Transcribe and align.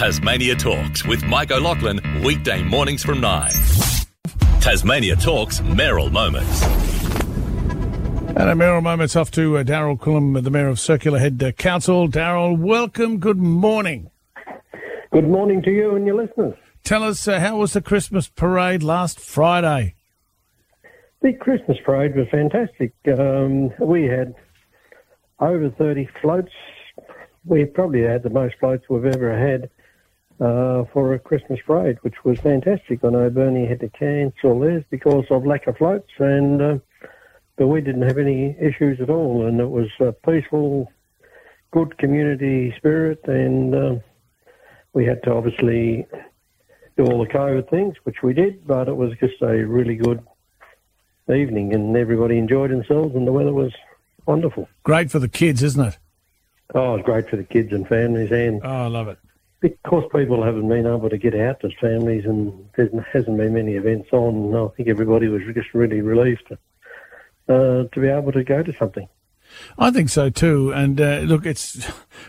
Tasmania 0.00 0.54
Talks 0.54 1.04
with 1.04 1.22
Mike 1.24 1.50
O'Loughlin, 1.50 2.00
weekday 2.24 2.62
mornings 2.62 3.02
from 3.02 3.20
9. 3.20 3.50
Tasmania 4.58 5.14
Talks 5.14 5.60
Mayoral 5.60 6.08
Moments. 6.08 6.62
And 6.62 8.38
a 8.38 8.54
mayoral 8.54 8.80
moment's 8.80 9.14
off 9.14 9.30
to 9.32 9.58
uh, 9.58 9.62
Daryl 9.62 9.98
Quilliam, 9.98 10.42
the 10.42 10.48
Mayor 10.48 10.68
of 10.68 10.80
Circular 10.80 11.18
Head 11.18 11.42
uh, 11.42 11.52
Council. 11.52 12.08
Daryl, 12.08 12.58
welcome. 12.58 13.18
Good 13.18 13.36
morning. 13.36 14.10
Good 15.12 15.28
morning 15.28 15.60
to 15.64 15.70
you 15.70 15.94
and 15.96 16.06
your 16.06 16.16
listeners. 16.16 16.56
Tell 16.82 17.02
us, 17.04 17.28
uh, 17.28 17.38
how 17.38 17.58
was 17.58 17.74
the 17.74 17.82
Christmas 17.82 18.26
parade 18.26 18.82
last 18.82 19.20
Friday? 19.20 19.96
The 21.20 21.34
Christmas 21.34 21.76
parade 21.84 22.16
was 22.16 22.26
fantastic. 22.30 22.94
Um, 23.06 23.70
we 23.78 24.04
had 24.04 24.34
over 25.40 25.68
30 25.68 26.08
floats. 26.22 26.52
We 27.44 27.66
probably 27.66 28.00
had 28.00 28.22
the 28.22 28.30
most 28.30 28.54
floats 28.60 28.88
we've 28.88 29.04
ever 29.04 29.38
had 29.38 29.68
uh, 30.40 30.84
for 30.92 31.14
a 31.14 31.18
Christmas 31.18 31.60
parade, 31.66 31.98
which 32.02 32.24
was 32.24 32.40
fantastic. 32.40 33.04
I 33.04 33.10
know 33.10 33.28
Burnie 33.30 33.66
had 33.66 33.80
to 33.80 33.88
cancel 33.88 34.58
theirs 34.58 34.84
because 34.90 35.26
of 35.30 35.44
lack 35.46 35.66
of 35.66 35.76
floats, 35.76 36.10
and 36.18 36.62
uh, 36.62 36.78
but 37.56 37.66
we 37.66 37.82
didn't 37.82 38.02
have 38.02 38.18
any 38.18 38.56
issues 38.58 39.00
at 39.00 39.10
all, 39.10 39.46
and 39.46 39.60
it 39.60 39.68
was 39.68 39.88
a 40.00 40.12
peaceful, 40.12 40.90
good 41.72 41.98
community 41.98 42.72
spirit, 42.76 43.20
and 43.24 43.74
uh, 43.74 43.94
we 44.94 45.04
had 45.04 45.22
to 45.24 45.32
obviously 45.32 46.06
do 46.96 47.04
all 47.04 47.22
the 47.22 47.30
COVID 47.30 47.68
things, 47.68 47.96
which 48.04 48.22
we 48.22 48.32
did, 48.32 48.66
but 48.66 48.88
it 48.88 48.96
was 48.96 49.12
just 49.20 49.42
a 49.42 49.64
really 49.66 49.96
good 49.96 50.26
evening, 51.30 51.74
and 51.74 51.94
everybody 51.96 52.38
enjoyed 52.38 52.70
themselves, 52.70 53.14
and 53.14 53.26
the 53.26 53.32
weather 53.32 53.52
was 53.52 53.72
wonderful. 54.26 54.68
Great 54.82 55.10
for 55.10 55.18
the 55.18 55.28
kids, 55.28 55.62
isn't 55.62 55.84
it? 55.84 55.98
Oh, 56.74 56.94
it's 56.94 57.04
great 57.04 57.28
for 57.28 57.36
the 57.36 57.44
kids 57.44 57.72
and 57.72 57.86
families, 57.86 58.30
and 58.30 58.60
Oh, 58.64 58.68
I 58.68 58.86
love 58.86 59.08
it. 59.08 59.18
Because 59.60 60.04
people 60.14 60.42
haven't 60.42 60.68
been 60.68 60.86
able 60.86 61.10
to 61.10 61.18
get 61.18 61.34
out 61.34 61.64
as 61.64 61.72
families, 61.80 62.24
and 62.24 62.52
there 62.76 62.88
hasn't 63.12 63.36
been 63.36 63.54
many 63.54 63.74
events 63.74 64.08
on, 64.12 64.54
I 64.54 64.68
think 64.76 64.88
everybody 64.88 65.28
was 65.28 65.42
just 65.54 65.72
really 65.74 66.00
relieved 66.00 66.42
to, 66.48 66.54
uh, 67.54 67.84
to 67.92 68.00
be 68.00 68.08
able 68.08 68.32
to 68.32 68.42
go 68.44 68.62
to 68.62 68.72
something. 68.78 69.08
I 69.78 69.90
think 69.90 70.08
so 70.10 70.30
too. 70.30 70.72
And 70.72 71.00
uh, 71.00 71.18
look, 71.20 71.44
it's 71.44 71.84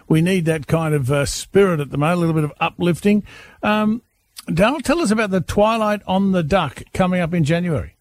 we 0.07 0.21
need 0.21 0.45
that 0.45 0.67
kind 0.67 0.93
of 0.95 1.11
uh, 1.11 1.25
spirit 1.25 1.79
at 1.79 1.91
the 1.91 1.97
moment, 1.97 2.17
a 2.17 2.19
little 2.19 2.33
bit 2.35 2.43
of 2.43 2.53
uplifting. 2.59 3.23
Um, 3.61 4.01
Daryl, 4.47 4.81
tell 4.81 4.99
us 4.99 5.11
about 5.11 5.29
the 5.29 5.39
Twilight 5.41 6.01
on 6.07 6.31
the 6.31 6.41
Duck 6.43 6.81
coming 6.93 7.21
up 7.21 7.33
in 7.33 7.43
January. 7.43 7.95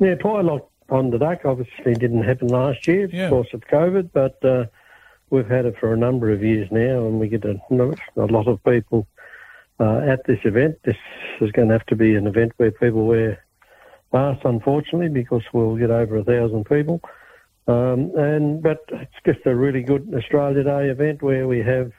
Yeah, 0.00 0.14
Twilight 0.14 0.62
on 0.88 1.10
the 1.10 1.18
Duck 1.18 1.44
obviously 1.44 1.94
didn't 1.94 2.22
happen 2.22 2.48
last 2.48 2.86
year 2.88 3.08
Yeah. 3.12 3.28
because 3.28 3.52
of 3.52 3.60
COVID, 3.62 4.10
but 4.14 4.42
uh, 4.44 4.64
we've 5.30 5.48
had 5.48 5.66
it 5.66 5.74
for 5.78 5.92
a 5.92 5.96
number 5.96 6.32
of 6.32 6.42
years 6.42 6.68
now, 6.70 7.06
and 7.06 7.18
we 7.18 7.28
get 7.28 7.44
a, 7.44 7.56
a 7.70 8.26
lot 8.26 8.48
of 8.48 8.62
people 8.64 9.06
uh, 9.80 9.98
at 9.98 10.24
this 10.26 10.38
event. 10.44 10.78
This 10.84 10.96
is 11.40 11.52
going 11.52 11.68
to 11.68 11.74
have 11.74 11.86
to 11.86 11.96
be 11.96 12.14
an 12.14 12.26
event 12.26 12.52
where 12.56 12.70
people 12.70 13.06
wear 13.06 13.44
masks, 14.12 14.42
unfortunately, 14.44 15.08
because 15.08 15.42
we'll 15.52 15.76
get 15.76 15.90
over 15.90 16.18
a 16.18 16.24
thousand 16.24 16.64
people. 16.64 17.00
Um, 17.68 18.12
and 18.16 18.62
but 18.62 18.84
it's 18.92 19.12
just 19.24 19.44
a 19.44 19.54
really 19.54 19.82
good 19.82 20.12
Australia 20.14 20.62
Day 20.62 20.88
event 20.88 21.22
where 21.22 21.48
we 21.48 21.58
have 21.58 21.90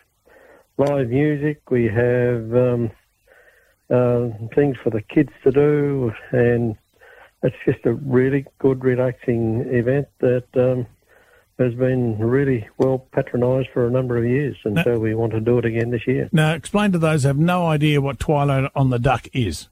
live 0.77 1.09
music, 1.09 1.69
we 1.69 1.85
have 1.85 2.55
um, 2.55 2.91
uh, 3.89 4.29
things 4.55 4.77
for 4.81 4.91
the 4.91 5.01
kids 5.01 5.31
to 5.43 5.51
do, 5.51 6.11
and 6.31 6.77
it's 7.43 7.55
just 7.65 7.85
a 7.85 7.93
really 7.93 8.45
good, 8.59 8.83
relaxing 8.83 9.61
event 9.67 10.07
that 10.19 10.45
um, 10.55 10.87
has 11.59 11.73
been 11.73 12.19
really 12.19 12.67
well 12.77 12.99
patronised 13.11 13.69
for 13.73 13.87
a 13.87 13.91
number 13.91 14.17
of 14.17 14.25
years, 14.25 14.55
and 14.63 14.75
Now- 14.75 14.83
so 14.83 14.99
we 14.99 15.15
want 15.15 15.31
to 15.33 15.39
do 15.39 15.57
it 15.57 15.65
again 15.65 15.89
this 15.89 16.05
year. 16.05 16.29
Now, 16.31 16.53
explain 16.53 16.91
to 16.91 16.99
those 16.99 17.23
who 17.23 17.29
have 17.29 17.37
no 17.37 17.65
idea 17.65 17.99
what 17.99 18.19
Twilight 18.19 18.69
on 18.75 18.89
the 18.91 18.99
Duck 18.99 19.27
is. 19.33 19.69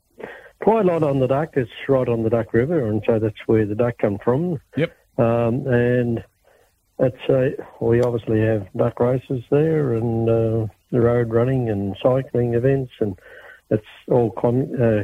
Twilight 0.64 1.04
on 1.04 1.20
the 1.20 1.28
Duck 1.28 1.56
is 1.58 1.68
right 1.88 2.08
on 2.08 2.24
the 2.24 2.30
Duck 2.30 2.54
River, 2.54 2.88
and 2.88 3.04
so 3.06 3.20
that's 3.20 3.38
where 3.46 3.66
the 3.66 3.76
duck 3.76 3.98
come 4.00 4.18
from. 4.18 4.60
Yep. 4.76 4.92
Um, 5.18 5.68
and 5.68 6.24
it's 6.98 7.30
a, 7.30 7.52
we 7.80 8.02
obviously 8.02 8.40
have 8.42 8.68
duck 8.76 9.00
races 9.00 9.44
there, 9.52 9.94
and 9.94 10.28
uh, 10.30 10.68
the 10.92 11.02
road 11.02 11.32
running 11.32 11.70
and 11.70 11.96
cycling 12.02 12.56
events, 12.56 12.94
and 13.00 13.20
it's 13.70 13.86
all 14.10 14.32
con- 14.32 14.82
uh, 14.82 15.04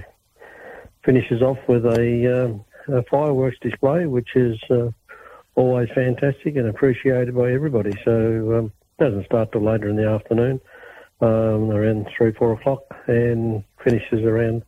finishes 1.06 1.42
off 1.44 1.58
with 1.68 1.86
a, 1.86 2.46
um, 2.46 2.66
a 2.96 3.04
fireworks 3.04 3.58
display, 3.62 4.08
which 4.08 4.30
is 4.36 4.58
uh, 4.72 4.90
always 5.56 5.90
fantastic 5.94 6.56
and 6.56 6.68
appreciated 6.68 7.36
by 7.36 7.52
everybody. 7.52 7.92
So 8.04 8.58
um, 8.58 8.74
doesn't 9.00 9.26
start 9.26 9.52
till 9.52 9.62
later 9.62 9.90
in 9.90 9.96
the 9.96 10.08
afternoon, 10.08 10.62
um, 11.22 11.72
around 11.72 12.08
three, 12.16 12.32
four 12.34 12.54
o'clock, 12.54 12.84
and 13.08 13.64
finishes 13.84 14.24
around 14.24 14.64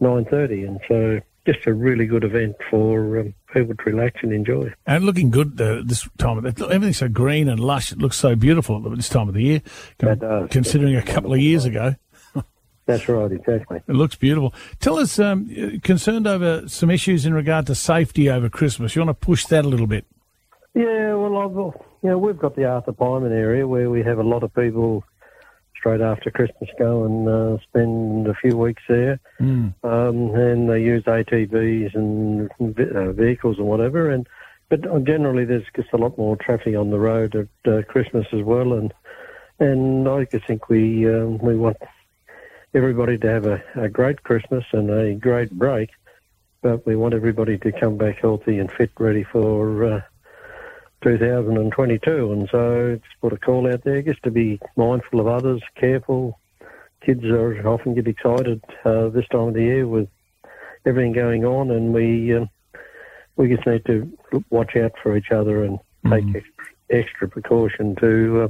nine 0.00 0.24
thirty. 0.24 0.64
And 0.64 0.80
so 0.88 1.20
just 1.46 1.66
a 1.66 1.72
really 1.72 2.06
good 2.06 2.24
event 2.24 2.56
for 2.70 3.20
um, 3.20 3.34
people 3.52 3.74
to 3.74 3.84
relax 3.84 4.20
and 4.22 4.32
enjoy. 4.32 4.72
And 4.86 5.04
looking 5.04 5.30
good 5.30 5.60
uh, 5.60 5.82
this 5.84 6.08
time. 6.18 6.44
Of 6.44 6.54
the, 6.54 6.66
everything's 6.66 6.98
so 6.98 7.08
green 7.08 7.48
and 7.48 7.60
lush. 7.60 7.92
It 7.92 7.98
looks 7.98 8.16
so 8.16 8.34
beautiful 8.34 8.84
at 8.84 8.96
this 8.96 9.08
time 9.08 9.28
of 9.28 9.34
the 9.34 9.42
year. 9.42 9.62
Does. 9.98 10.18
Considering 10.50 10.96
a 10.96 11.02
couple 11.02 11.32
of 11.32 11.40
years 11.40 11.64
ago, 11.64 11.94
That's 12.86 13.08
right, 13.08 13.32
exactly. 13.32 13.80
it 13.86 13.94
looks 13.94 14.14
beautiful. 14.14 14.54
Tell 14.80 14.98
us, 14.98 15.18
um, 15.18 15.80
concerned 15.80 16.26
over 16.26 16.68
some 16.68 16.90
issues 16.90 17.26
in 17.26 17.34
regard 17.34 17.66
to 17.66 17.74
safety 17.74 18.30
over 18.30 18.48
Christmas. 18.48 18.94
You 18.94 19.04
want 19.04 19.18
to 19.20 19.26
push 19.26 19.46
that 19.46 19.64
a 19.64 19.68
little 19.68 19.86
bit. 19.88 20.06
Yeah, 20.76 21.14
well, 21.14 21.38
I've, 21.38 21.80
you 22.02 22.10
know, 22.10 22.18
we've 22.18 22.38
got 22.38 22.54
the 22.54 22.66
Arthur 22.66 22.92
Pieman 22.92 23.32
area 23.32 23.66
where 23.66 23.88
we 23.88 24.02
have 24.02 24.18
a 24.18 24.22
lot 24.22 24.42
of 24.42 24.54
people 24.54 25.04
straight 25.74 26.02
after 26.02 26.30
Christmas 26.30 26.68
go 26.78 27.04
and 27.04 27.26
uh, 27.26 27.62
spend 27.62 28.28
a 28.28 28.34
few 28.34 28.58
weeks 28.58 28.82
there, 28.86 29.18
Mm. 29.40 29.72
um, 29.82 30.34
and 30.34 30.68
they 30.68 30.82
use 30.82 31.04
ATVs 31.04 31.94
and 31.94 32.50
uh, 32.94 33.12
vehicles 33.12 33.56
and 33.56 33.66
whatever. 33.66 34.10
And 34.10 34.26
but 34.68 34.86
uh, 34.86 34.98
generally, 34.98 35.46
there's 35.46 35.64
just 35.74 35.94
a 35.94 35.96
lot 35.96 36.18
more 36.18 36.36
traffic 36.36 36.76
on 36.76 36.90
the 36.90 36.98
road 36.98 37.34
at 37.34 37.72
uh, 37.72 37.80
Christmas 37.84 38.26
as 38.34 38.42
well. 38.42 38.74
And 38.74 38.92
and 39.58 40.06
I 40.06 40.24
just 40.26 40.46
think 40.46 40.68
we 40.68 41.08
um, 41.08 41.38
we 41.38 41.56
want 41.56 41.78
everybody 42.74 43.16
to 43.16 43.28
have 43.28 43.46
a, 43.46 43.62
a 43.76 43.88
great 43.88 44.24
Christmas 44.24 44.64
and 44.72 44.90
a 44.90 45.14
great 45.14 45.52
break, 45.52 45.88
but 46.60 46.84
we 46.84 46.96
want 46.96 47.14
everybody 47.14 47.56
to 47.56 47.72
come 47.72 47.96
back 47.96 48.18
healthy 48.20 48.58
and 48.58 48.70
fit, 48.70 48.90
ready 48.98 49.24
for. 49.24 50.04
Uh, 51.02 51.08
2022, 51.08 52.32
and 52.32 52.48
so 52.50 52.96
just 52.96 53.20
put 53.20 53.32
a 53.32 53.36
call 53.36 53.72
out 53.72 53.84
there 53.84 54.02
just 54.02 54.22
to 54.22 54.30
be 54.30 54.58
mindful 54.76 55.20
of 55.20 55.26
others, 55.26 55.62
careful. 55.76 56.38
Kids 57.04 57.24
are 57.24 57.66
often 57.66 57.94
get 57.94 58.08
excited 58.08 58.62
uh, 58.84 59.08
this 59.08 59.26
time 59.28 59.48
of 59.48 59.54
the 59.54 59.62
year 59.62 59.86
with 59.86 60.08
everything 60.84 61.12
going 61.12 61.44
on, 61.44 61.70
and 61.70 61.94
we 61.94 62.34
um, 62.34 62.48
we 63.36 63.54
just 63.54 63.66
need 63.66 63.84
to 63.86 64.10
watch 64.50 64.76
out 64.76 64.92
for 65.02 65.16
each 65.16 65.30
other 65.30 65.62
and 65.62 65.78
take 66.08 66.24
extra, 66.34 66.64
extra 66.90 67.28
precaution 67.28 67.94
to 67.96 68.42
uh, 68.42 68.48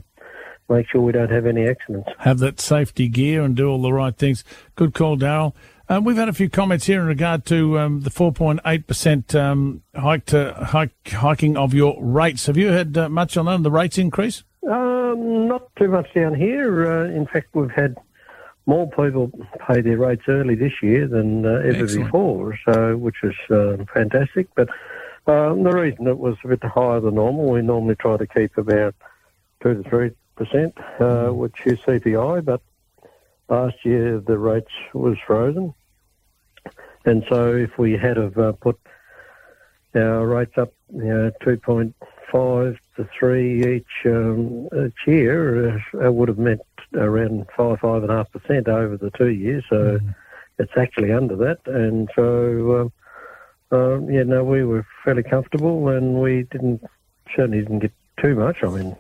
make 0.73 0.89
sure 0.89 1.01
we 1.01 1.13
don't 1.13 1.31
have 1.31 1.47
any 1.47 1.69
accidents. 1.69 2.09
have 2.19 2.39
that 2.39 2.61
safety 2.61 3.09
gear 3.09 3.43
and 3.43 3.57
do 3.57 3.69
all 3.69 3.83
the 3.83 3.93
right 3.93 4.17
things. 4.17 4.45
Good 4.77 4.95
call, 4.95 5.17
Daryl. 5.17 5.55
Um, 5.89 6.03
we've 6.05 6.17
had 6.17 6.29
a 6.29 6.33
few 6.33 6.51
comments 6.51 6.87
here 6.87 7.01
in 7.01 7.07
regard 7.07 7.45
to 7.47 7.79
um, 7.79 8.01
the 8.01 8.11
4.8% 8.11 9.35
um, 9.41 9.83
hike 9.95 10.27
to, 10.27 10.53
hike, 10.55 11.09
hiking 11.09 11.57
of 11.57 11.75
your 11.75 11.97
rates. 12.03 12.47
Have 12.47 12.57
you 12.57 12.69
had 12.69 12.99
uh, 12.99 13.09
much 13.09 13.37
on 13.37 13.47
that, 13.47 13.63
the 13.63 13.71
rates 13.71 13.97
increase? 13.97 14.43
Um, 14.69 15.47
not 15.47 15.75
too 15.77 15.87
much 15.87 16.13
down 16.13 16.35
here. 16.35 16.91
Uh, 16.91 17.05
in 17.05 17.27
fact, 17.27 17.55
we've 17.55 17.71
had 17.71 17.97
more 18.67 18.91
people 18.91 19.31
pay 19.67 19.81
their 19.81 19.97
rates 19.97 20.25
early 20.27 20.57
this 20.57 20.73
year 20.83 21.07
than 21.07 21.47
uh, 21.47 21.61
ever 21.65 21.85
Excellent. 21.85 22.07
before, 22.07 22.59
so 22.69 22.97
which 22.97 23.17
was 23.23 23.35
uh, 23.51 23.85
fantastic. 23.95 24.49
But 24.57 24.69
um, 25.29 25.63
the 25.63 25.71
reason 25.71 26.09
it 26.09 26.19
was 26.19 26.37
a 26.43 26.49
bit 26.49 26.65
higher 26.65 26.99
than 26.99 27.15
normal, 27.15 27.51
we 27.53 27.63
normally 27.63 27.95
try 27.95 28.17
to 28.17 28.27
keep 28.27 28.59
about 28.59 28.97
two 29.63 29.81
to 29.83 29.89
three 29.89 30.11
percent, 30.35 30.77
uh, 30.99 31.29
which 31.29 31.55
is 31.65 31.79
CPI. 31.81 32.45
But 32.45 32.61
last 33.49 33.77
year 33.85 34.19
the 34.19 34.37
rates 34.37 34.73
was 34.93 35.17
frozen, 35.25 35.75
and 37.07 37.25
so 37.29 37.55
if 37.55 37.79
we 37.79 37.97
had 37.97 38.17
have 38.17 38.37
uh, 38.37 38.53
put 38.53 38.79
our 39.95 40.27
rates 40.27 40.59
up, 40.59 40.73
you 40.93 41.05
know, 41.05 41.31
two 41.43 41.57
point 41.57 41.95
five 42.31 42.79
to 42.97 43.09
three 43.19 43.77
each 43.77 44.07
um, 44.07 44.69
each 44.87 45.07
year, 45.07 45.79
uh, 45.95 46.07
it 46.07 46.15
would 46.15 46.29
have 46.29 46.39
meant 46.39 46.61
around 46.95 47.47
five 47.57 47.81
five 47.81 48.03
and 48.03 48.13
a 48.13 48.17
half 48.17 48.31
percent 48.33 48.69
over 48.69 48.97
the 48.97 49.11
two 49.13 49.31
years. 49.31 49.65
So 49.71 49.99
it's 50.59 50.77
actually 50.77 51.13
under 51.13 51.37
that, 51.37 51.61
and 51.67 52.11
so 52.15 52.91
um, 53.73 53.79
um, 53.79 54.11
yeah, 54.11 54.25
no, 54.25 54.45
we 54.45 54.65
were 54.65 54.87
fairly 55.05 55.23
comfortable, 55.23 55.89
and 55.89 56.21
we 56.21 56.43
didn't 56.45 56.85
certainly 57.35 57.61
didn't 57.61 57.81
get 57.81 57.93
too 58.21 58.35
much. 58.35 58.63
I 58.63 58.69
mean, 58.69 58.97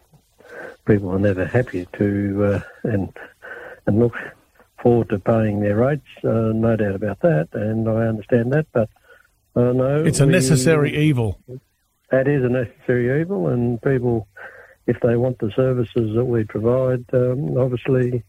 people 0.86 1.10
are 1.10 1.18
never 1.18 1.44
happy 1.44 1.86
to 1.94 2.44
uh, 2.44 2.60
and 2.84 3.12
and 3.86 3.98
look 3.98 4.14
forward 4.82 5.08
to 5.10 5.18
paying 5.18 5.60
their 5.60 5.76
rates, 5.76 6.06
uh, 6.24 6.52
no 6.54 6.76
doubt 6.76 6.94
about 6.94 7.20
that, 7.20 7.48
and 7.52 7.88
I 7.88 8.06
understand 8.06 8.52
that, 8.52 8.66
but. 8.72 8.88
Uh, 9.54 9.72
no, 9.72 10.04
It's 10.04 10.20
a 10.20 10.26
we- 10.26 10.32
necessary 10.32 10.94
evil. 10.94 11.40
that 12.10 12.28
is 12.28 12.44
a 12.44 12.48
necessary 12.50 13.20
evil, 13.22 13.48
and 13.48 13.80
people, 13.80 14.28
if 14.86 15.00
they 15.00 15.16
want 15.16 15.38
the 15.38 15.50
services 15.52 16.14
that 16.14 16.24
we 16.26 16.44
provide, 16.44 17.04
um, 17.14 17.56
obviously 17.56 18.22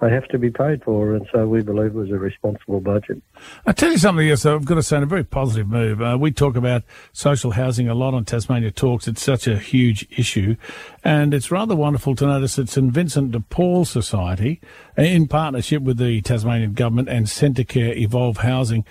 they 0.00 0.10
have 0.10 0.26
to 0.28 0.38
be 0.38 0.50
paid 0.50 0.82
for, 0.82 1.14
and 1.14 1.26
so 1.32 1.46
we 1.46 1.62
believe 1.62 1.86
it 1.86 1.94
was 1.94 2.10
a 2.10 2.18
responsible 2.18 2.80
budget. 2.80 3.22
I 3.66 3.72
tell 3.72 3.92
you 3.92 3.98
something 3.98 4.28
else, 4.28 4.46
I've 4.46 4.64
got 4.64 4.76
to 4.76 4.82
say, 4.82 4.96
a 4.96 5.06
very 5.06 5.24
positive 5.24 5.68
move. 5.68 6.00
Uh, 6.00 6.16
we 6.18 6.30
talk 6.30 6.56
about 6.56 6.82
social 7.12 7.52
housing 7.52 7.88
a 7.88 7.94
lot 7.94 8.14
on 8.14 8.24
Tasmania 8.24 8.70
Talks. 8.70 9.06
It's 9.06 9.22
such 9.22 9.46
a 9.46 9.58
huge 9.58 10.06
issue, 10.10 10.56
and 11.04 11.34
it's 11.34 11.50
rather 11.50 11.76
wonderful 11.76 12.14
to 12.16 12.26
notice 12.26 12.56
that 12.56 12.68
St 12.68 12.92
Vincent 12.92 13.32
de 13.32 13.40
Paul 13.40 13.84
Society, 13.84 14.60
in 14.96 15.28
partnership 15.28 15.82
with 15.82 15.98
the 15.98 16.20
Tasmanian 16.22 16.72
Government 16.72 17.08
and 17.08 17.26
Centacare 17.26 17.96
Evolve 17.96 18.38
Housing, 18.38 18.84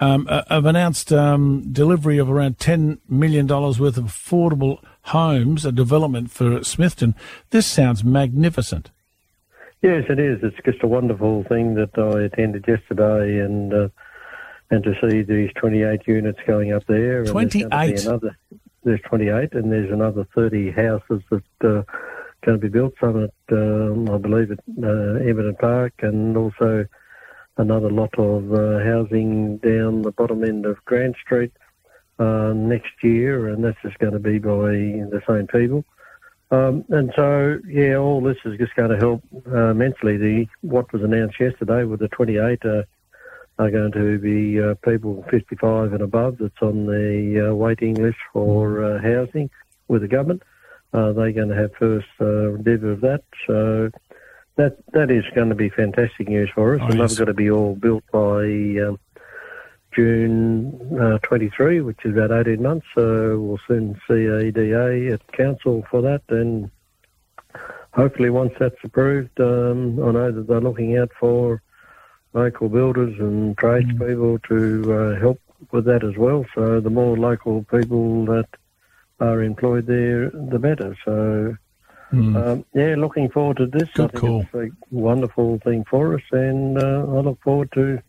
um, 0.00 0.26
uh, 0.28 0.42
have 0.48 0.66
announced 0.66 1.12
um, 1.12 1.72
delivery 1.72 2.18
of 2.18 2.30
around 2.30 2.58
$10 2.58 2.98
million 3.08 3.46
worth 3.46 3.80
of 3.80 4.04
affordable 4.04 4.82
homes, 5.02 5.64
a 5.64 5.72
development 5.72 6.30
for 6.30 6.60
Smithton. 6.60 7.14
This 7.50 7.66
sounds 7.66 8.02
magnificent. 8.02 8.90
Yes, 9.84 10.04
it 10.08 10.18
is. 10.18 10.38
It's 10.42 10.56
just 10.64 10.82
a 10.82 10.86
wonderful 10.86 11.44
thing 11.44 11.74
that 11.74 11.90
I 11.98 12.22
attended 12.22 12.64
yesterday, 12.66 13.40
and 13.40 13.70
uh, 13.70 13.88
and 14.70 14.82
to 14.82 14.94
see 15.02 15.20
these 15.20 15.50
28 15.56 16.00
units 16.06 16.38
going 16.46 16.72
up 16.72 16.86
there. 16.86 17.22
28. 17.26 17.68
There's, 17.68 18.06
another, 18.06 18.34
there's 18.84 19.02
28, 19.02 19.52
and 19.52 19.70
there's 19.70 19.92
another 19.92 20.26
30 20.34 20.70
houses 20.70 21.20
that 21.30 21.42
uh, 21.60 21.82
going 22.46 22.58
to 22.58 22.58
be 22.58 22.68
built. 22.68 22.94
Some 22.98 23.24
at, 23.24 23.34
um, 23.52 24.08
I 24.08 24.16
believe, 24.16 24.52
at 24.52 24.60
uh, 24.82 25.22
Everton 25.22 25.56
Park, 25.56 25.92
and 25.98 26.34
also 26.34 26.86
another 27.58 27.90
lot 27.90 28.18
of 28.18 28.54
uh, 28.54 28.82
housing 28.82 29.58
down 29.58 30.00
the 30.00 30.12
bottom 30.12 30.44
end 30.44 30.64
of 30.64 30.82
Grand 30.86 31.14
Street 31.22 31.52
uh, 32.18 32.54
next 32.54 33.02
year, 33.02 33.48
and 33.48 33.62
that's 33.62 33.82
just 33.82 33.98
going 33.98 34.14
to 34.14 34.18
be 34.18 34.38
by 34.38 34.50
the 34.50 35.20
same 35.28 35.46
people. 35.46 35.84
Um, 36.54 36.84
and 36.90 37.12
so, 37.16 37.58
yeah, 37.66 37.96
all 37.96 38.20
this 38.20 38.36
is 38.44 38.58
just 38.58 38.74
going 38.76 38.90
to 38.90 38.96
help 38.96 39.22
uh, 39.50 39.70
immensely. 39.70 40.16
The 40.16 40.46
what 40.60 40.92
was 40.92 41.02
announced 41.02 41.40
yesterday 41.40 41.84
with 41.84 42.00
the 42.00 42.08
28 42.08 42.64
uh, 42.64 42.82
are 43.58 43.70
going 43.70 43.92
to 43.92 44.18
be 44.18 44.60
uh, 44.60 44.74
people 44.88 45.24
55 45.30 45.92
and 45.92 46.02
above 46.02 46.38
that's 46.38 46.62
on 46.62 46.86
the 46.86 47.50
uh, 47.50 47.54
waiting 47.54 47.94
list 47.94 48.18
for 48.32 48.84
uh, 48.84 49.02
housing 49.02 49.50
with 49.88 50.02
the 50.02 50.08
government. 50.08 50.42
Uh, 50.92 51.12
they're 51.12 51.32
going 51.32 51.48
to 51.48 51.56
have 51.56 51.72
first 51.74 52.06
uh, 52.20 52.50
dibs 52.62 52.84
of 52.84 53.00
that. 53.00 53.24
So 53.46 53.90
that 54.56 54.76
that 54.92 55.10
is 55.10 55.24
going 55.34 55.48
to 55.48 55.56
be 55.56 55.70
fantastic 55.70 56.28
news 56.28 56.50
for 56.54 56.76
us. 56.76 56.80
Oh, 56.82 56.86
and 56.86 56.98
yes. 56.98 57.10
they've 57.10 57.18
got 57.18 57.24
to 57.24 57.34
be 57.34 57.50
all 57.50 57.74
built 57.74 58.04
by 58.12 58.44
um, 58.86 59.00
June 59.94 60.98
uh, 61.00 61.18
23, 61.22 61.80
which 61.80 62.04
is 62.04 62.16
about 62.16 62.46
18 62.46 62.62
months. 62.62 62.86
So 62.94 63.38
we'll 63.38 63.60
soon 63.66 64.00
see 64.08 64.26
a 64.26 64.40
EDA 64.40 65.12
at 65.14 65.32
council 65.32 65.86
for 65.90 66.02
that. 66.02 66.22
And 66.28 66.70
hopefully, 67.92 68.30
once 68.30 68.52
that's 68.58 68.76
approved, 68.82 69.40
um, 69.40 70.02
I 70.02 70.10
know 70.12 70.32
that 70.32 70.46
they're 70.46 70.60
looking 70.60 70.96
out 70.98 71.10
for 71.18 71.62
local 72.32 72.68
builders 72.68 73.18
and 73.18 73.56
tradespeople 73.56 74.38
mm. 74.38 74.48
to 74.48 74.92
uh, 74.92 75.20
help 75.20 75.40
with 75.70 75.84
that 75.86 76.04
as 76.04 76.16
well. 76.16 76.44
So 76.54 76.80
the 76.80 76.90
more 76.90 77.16
local 77.16 77.64
people 77.64 78.26
that 78.26 78.48
are 79.20 79.42
employed 79.42 79.86
there, 79.86 80.30
the 80.30 80.58
better. 80.58 80.96
So. 81.04 81.56
Mm. 82.12 82.36
Um, 82.36 82.64
yeah, 82.74 82.94
looking 82.96 83.28
forward 83.28 83.56
to 83.56 83.66
this. 83.66 83.88
Good 83.94 84.04
I 84.04 84.08
think 84.08 84.20
call. 84.20 84.40
it's 84.42 84.54
a 84.54 84.94
wonderful 84.94 85.58
thing 85.64 85.84
for 85.90 86.14
us, 86.14 86.22
and 86.30 86.78
uh, 86.78 87.06
I 87.08 87.20
look 87.20 87.40
forward 87.42 87.72
to 87.72 88.00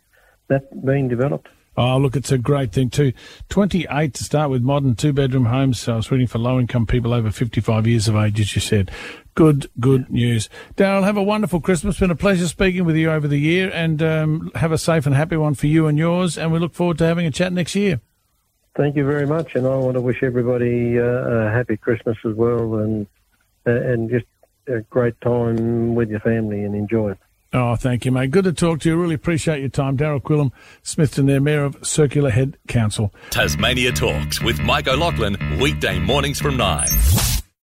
that 0.48 0.86
being 0.86 1.08
developed. 1.08 1.48
Oh, 1.78 1.98
look, 1.98 2.16
it's 2.16 2.32
a 2.32 2.38
great 2.38 2.72
thing 2.72 2.90
too. 2.90 3.12
28 3.50 4.14
to 4.14 4.24
start 4.24 4.50
with 4.50 4.62
modern 4.62 4.96
two 4.96 5.12
bedroom 5.12 5.46
homes. 5.46 5.80
So 5.80 5.94
I 5.94 5.96
was 5.98 6.10
reading 6.10 6.28
for 6.28 6.38
low 6.38 6.60
income 6.60 6.86
people 6.86 7.14
over 7.14 7.32
55 7.32 7.86
years 7.86 8.08
of 8.08 8.16
age, 8.16 8.40
as 8.40 8.56
you 8.56 8.62
said. 8.62 8.90
Good, 9.36 9.70
good 9.80 10.10
news. 10.10 10.50
Daryl, 10.78 11.04
have 11.04 11.18
a 11.18 11.24
wonderful 11.24 11.60
Christmas. 11.60 12.00
Been 12.00 12.12
a 12.12 12.16
pleasure 12.16 12.48
speaking 12.48 12.86
with 12.86 12.96
you 12.96 13.12
over 13.12 13.28
the 13.28 13.40
year 13.40 13.70
and 13.74 14.02
um, 14.02 14.52
have 14.56 14.72
a 14.72 14.78
safe 14.78 15.06
and 15.06 15.14
happy 15.14 15.36
one 15.36 15.56
for 15.56 15.68
you 15.68 15.88
and 15.88 15.98
yours. 15.98 16.38
And 16.38 16.54
we 16.54 16.60
look 16.60 16.74
forward 16.74 16.98
to 17.00 17.06
having 17.06 17.26
a 17.26 17.32
chat 17.32 17.52
next 17.52 17.76
year. 17.76 18.00
Thank 18.78 18.96
you 18.96 19.06
very 19.06 19.28
much. 19.28 19.56
And 19.56 19.68
I 19.68 19.76
want 19.76 19.96
to 19.96 20.02
wish 20.02 20.24
everybody 20.24 20.98
uh, 20.98 21.04
a 21.04 21.52
happy 21.52 21.76
Christmas 21.76 22.18
as 22.24 22.36
well 22.36 22.76
and, 22.76 23.08
uh, 23.68 23.72
and 23.72 24.10
just 24.10 24.26
a 24.68 24.82
great 24.82 25.20
time 25.20 25.96
with 25.96 26.10
your 26.10 26.22
family 26.22 26.64
and 26.64 26.74
enjoy 26.74 27.12
it. 27.12 27.20
Oh, 27.56 27.78
thank 27.78 28.04
you, 28.04 28.12
mate. 28.12 28.32
Good 28.32 28.44
to 28.44 28.52
talk 28.52 28.82
to 28.82 28.90
you. 28.90 28.98
Really 28.98 29.16
appreciate 29.16 29.62
your 29.62 29.70
time. 29.70 29.96
Daryl 29.96 30.22
Quilliam, 30.22 30.52
Smithton 30.84 31.26
there, 31.26 31.40
Mayor 31.40 31.64
of 31.64 31.78
Circular 31.88 32.30
Head 32.30 32.58
Council. 32.68 33.14
Tasmania 33.30 33.94
Talks 33.94 34.42
with 34.42 34.60
Mike 34.60 34.90
O'Loughlin, 34.90 35.38
weekday 35.58 35.98
mornings 35.98 36.42
from 36.42 36.58
9. 36.58 36.90